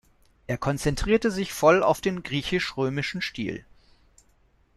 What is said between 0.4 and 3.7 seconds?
Er konzentrierte sich voll auf den griechisch-römischen Stil.